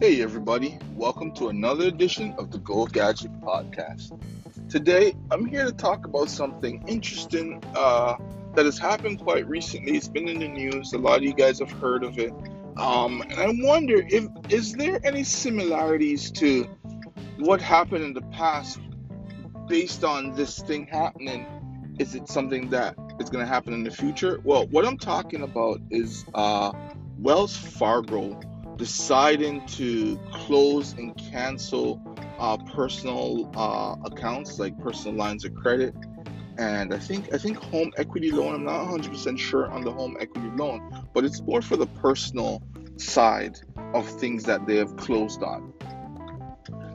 [0.00, 4.16] Hey, everybody, welcome to another edition of the Gold Gadget Podcast.
[4.70, 8.14] Today, I'm here to talk about something interesting uh,
[8.54, 9.96] that has happened quite recently.
[9.96, 12.32] It's been in the news, a lot of you guys have heard of it.
[12.76, 16.68] Um, and I wonder if is there any similarities to
[17.38, 18.78] what happened in the past
[19.66, 21.44] based on this thing happening?
[21.98, 24.40] Is it something that is going to happen in the future?
[24.44, 26.70] Well, what I'm talking about is uh,
[27.18, 28.40] Wells Fargo
[28.78, 32.00] deciding to close and cancel
[32.38, 35.94] uh, personal uh, accounts like personal lines of credit
[36.58, 38.54] and I think I think home equity loan.
[38.54, 42.60] I'm not 100% sure on the home equity loan, but it's more for the personal
[42.96, 43.58] side
[43.94, 45.72] of things that they have closed on.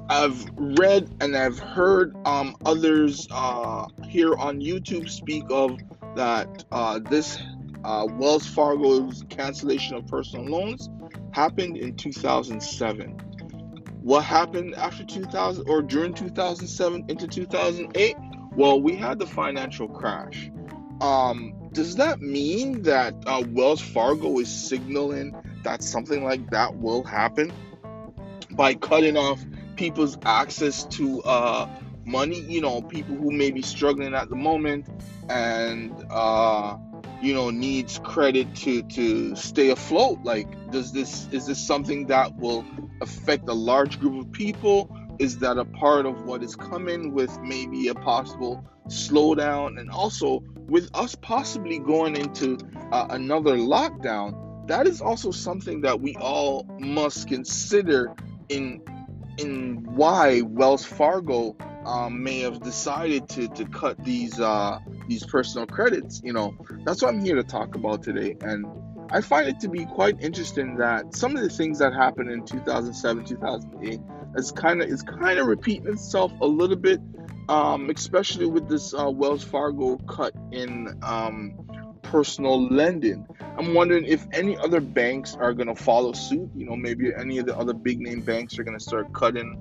[0.09, 5.79] I've read and I've heard um, others uh, here on YouTube speak of
[6.15, 7.39] that uh, this
[7.85, 10.89] uh, Wells Fargo's cancellation of personal loans
[11.33, 13.09] happened in 2007.
[14.01, 18.15] What happened after 2000 or during 2007 into 2008?
[18.55, 20.51] Well, we had the financial crash.
[21.01, 27.03] Um, does that mean that uh, Wells Fargo is signaling that something like that will
[27.03, 27.51] happen
[28.51, 29.43] by cutting off
[29.75, 31.67] people's access to uh,
[32.05, 32.41] money?
[32.41, 34.87] You know, people who may be struggling at the moment
[35.29, 36.77] and uh,
[37.23, 40.19] you know needs credit to to stay afloat?
[40.23, 42.65] Like does this is this something that will
[43.01, 44.95] affect a large group of people?
[45.19, 49.79] Is that a part of what is coming with maybe a possible slowdown?
[49.79, 52.57] And also with us possibly going into
[52.91, 58.13] uh, another lockdown that is also something that we all must consider
[58.49, 58.81] in
[59.37, 65.67] in why Wells Fargo um, may have decided to, to cut these uh, these personal
[65.67, 66.21] credits.
[66.23, 68.35] You know, that's what I'm here to talk about today.
[68.41, 68.65] And
[69.11, 72.45] I find it to be quite interesting that some of the things that happened in
[72.45, 73.99] 2007, 2008
[74.35, 76.99] is kind of is kind of repeating itself a little bit,
[77.49, 81.53] um, especially with this uh, Wells Fargo cut in um,
[82.01, 83.25] personal lending.
[83.57, 86.49] I'm wondering if any other banks are going to follow suit.
[86.55, 89.59] You know, maybe any of the other big name banks are going to start cutting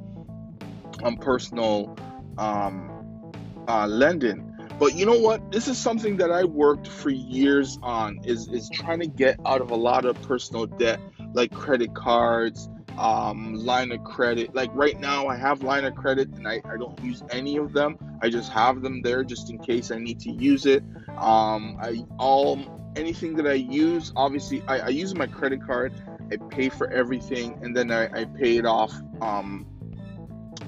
[1.02, 1.96] on personal
[2.38, 3.32] um,
[3.68, 4.51] uh, lending.
[4.82, 5.52] But you know what?
[5.52, 8.18] This is something that I worked for years on.
[8.24, 10.98] Is is trying to get out of a lot of personal debt,
[11.34, 14.56] like credit cards, um, line of credit.
[14.56, 17.72] Like right now, I have line of credit and I, I don't use any of
[17.72, 17.96] them.
[18.22, 20.82] I just have them there just in case I need to use it.
[21.16, 22.58] Um, I all
[22.96, 25.92] anything that I use, obviously, I, I use my credit card.
[26.32, 29.64] I pay for everything and then I, I pay it off um,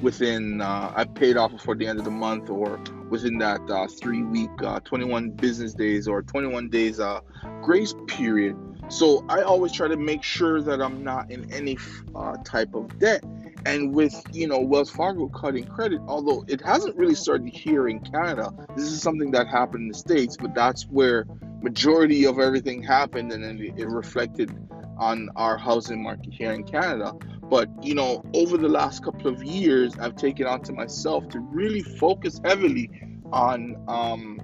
[0.03, 3.87] within uh, I paid off before the end of the month or within that uh,
[3.87, 7.21] three week, uh, 21 business days or 21 days uh,
[7.63, 8.57] grace period.
[8.89, 11.79] So I always try to make sure that I'm not in any
[12.15, 13.25] uh, type of debt.
[13.67, 18.01] And with you know Wells Fargo cutting credit, although it hasn't really started here in
[18.01, 20.37] Canada, this is something that happened in the states.
[20.37, 21.25] But that's where
[21.63, 24.55] majority of everything happened, and then it reflected
[24.99, 27.15] on our housing market here in Canada.
[27.49, 31.41] But you know, over the last couple of years, I've taken on to myself to
[31.41, 32.91] really focus heavily
[33.33, 34.41] on um,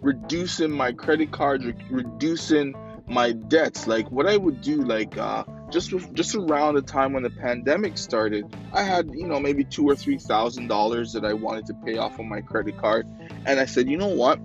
[0.00, 2.74] reducing my credit cards, re- reducing
[3.06, 3.86] my debts.
[3.86, 7.96] Like what I would do, like uh, just just around the time when the pandemic
[7.96, 11.74] started, I had you know maybe two or three thousand dollars that I wanted to
[11.74, 13.06] pay off on my credit card,
[13.46, 14.38] and I said, you know what?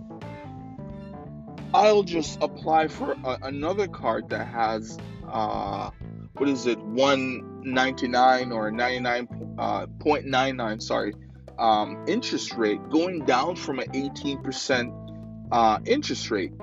[1.73, 5.91] I'll just apply for a, another card that has uh,
[6.39, 9.27] what is it 199 or 99
[9.57, 11.13] uh, 0.99 sorry
[11.59, 16.53] um, interest rate going down from an 18% uh, interest rate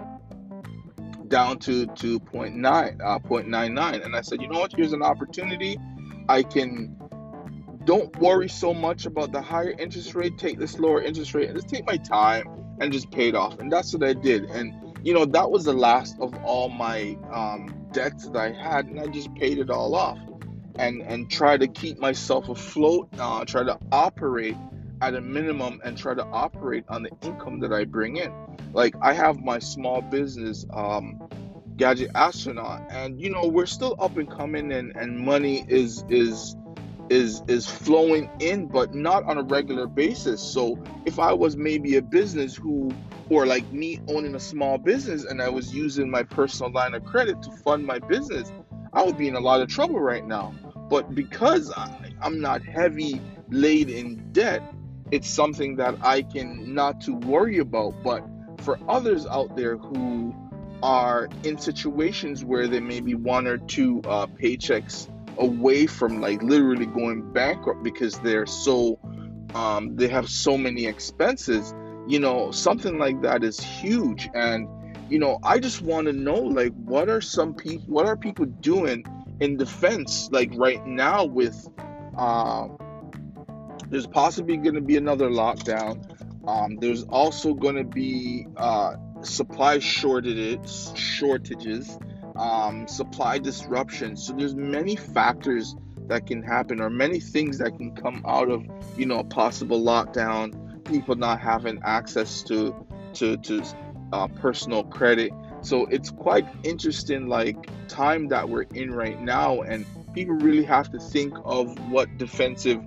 [1.29, 4.73] down to to 0.9 uh, 0.99 and i said you know what?
[4.73, 5.79] Here's an opportunity.
[6.29, 6.97] I can
[7.85, 10.39] don't worry so much about the higher interest rate.
[10.39, 12.49] Take this lower interest rate and just take my time
[12.81, 13.59] and just pay it off.
[13.59, 14.45] And that's what i did.
[14.45, 18.87] And you know that was the last of all my um, debts that I had,
[18.87, 20.19] and I just paid it all off,
[20.77, 23.09] and and try to keep myself afloat.
[23.19, 24.57] Uh, try to operate
[25.01, 28.33] at a minimum, and try to operate on the income that I bring in.
[28.75, 31.23] Like I have my small business, um,
[31.77, 36.57] Gadget Astronaut, and you know we're still up and coming, and and money is is
[37.11, 41.97] is is flowing in but not on a regular basis so if i was maybe
[41.97, 42.91] a business who
[43.31, 47.05] or like me owning a small business and I was using my personal line of
[47.05, 48.53] credit to fund my business,
[48.93, 50.55] I would be in a lot of trouble right now.
[50.89, 53.21] But because I, am not heavy
[53.51, 54.63] laid in debt,
[55.11, 58.03] it's something that I can not to worry about.
[58.03, 58.25] But
[58.59, 60.35] for others out there who
[60.83, 65.09] are in situations where there may be one or two uh, paychecks
[65.39, 68.99] away from like literally going bankrupt because they're so
[69.55, 71.75] um, they have so many expenses
[72.07, 74.29] you know something like that is huge.
[74.35, 74.69] And
[75.11, 78.47] you know i just want to know like what are some people what are people
[78.47, 79.05] doing
[79.39, 81.69] in defense like right now with
[82.17, 82.79] um,
[83.91, 86.11] there's possibly going to be another lockdown.
[86.47, 91.99] Um, there's also going to be uh, supply shortages shortages
[92.37, 95.77] um, supply disruption so there's many factors
[96.07, 98.65] that can happen or many things that can come out of
[98.97, 100.53] you know a possible lockdown
[100.85, 102.75] people not having access to
[103.15, 103.63] to to
[104.13, 105.33] uh, personal credit.
[105.63, 107.57] So it's quite interesting, like
[107.89, 112.81] time that we're in right now, and people really have to think of what defensive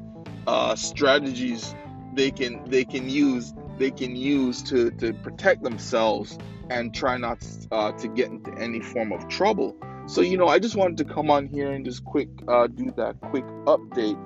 [0.46, 1.76] uh, strategies
[2.14, 6.38] they can they can use they can use to to protect themselves
[6.70, 9.76] and try not uh, to get into any form of trouble.
[10.08, 12.92] So you know, I just wanted to come on here and just quick uh, do
[12.98, 14.18] that quick update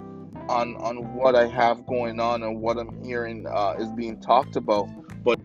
[0.50, 4.56] on on what I have going on and what I'm hearing uh, is being talked
[4.56, 4.88] about.
[5.24, 5.40] But